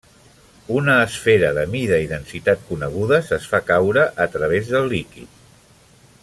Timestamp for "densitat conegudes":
2.13-3.31